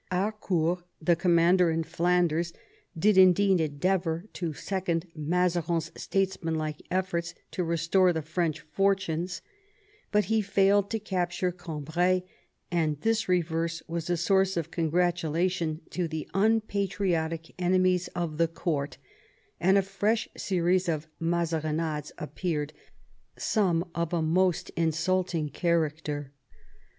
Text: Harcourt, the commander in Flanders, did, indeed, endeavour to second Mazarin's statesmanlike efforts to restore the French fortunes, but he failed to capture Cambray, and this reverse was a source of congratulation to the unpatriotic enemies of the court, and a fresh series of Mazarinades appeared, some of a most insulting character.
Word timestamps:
Harcourt, 0.11 0.83
the 0.99 1.15
commander 1.15 1.69
in 1.69 1.83
Flanders, 1.83 2.53
did, 2.97 3.19
indeed, 3.19 3.61
endeavour 3.61 4.25
to 4.33 4.51
second 4.51 5.05
Mazarin's 5.15 5.91
statesmanlike 5.95 6.81
efforts 6.89 7.35
to 7.51 7.63
restore 7.63 8.11
the 8.11 8.23
French 8.23 8.61
fortunes, 8.61 9.43
but 10.11 10.25
he 10.25 10.41
failed 10.41 10.89
to 10.89 10.97
capture 10.97 11.51
Cambray, 11.51 12.23
and 12.71 12.99
this 13.01 13.29
reverse 13.29 13.83
was 13.87 14.09
a 14.09 14.17
source 14.17 14.57
of 14.57 14.71
congratulation 14.71 15.81
to 15.91 16.07
the 16.07 16.27
unpatriotic 16.33 17.53
enemies 17.59 18.07
of 18.15 18.39
the 18.39 18.47
court, 18.47 18.97
and 19.59 19.77
a 19.77 19.83
fresh 19.83 20.27
series 20.35 20.89
of 20.89 21.05
Mazarinades 21.19 22.11
appeared, 22.17 22.73
some 23.37 23.87
of 23.93 24.13
a 24.13 24.21
most 24.23 24.71
insulting 24.71 25.49
character. 25.49 26.31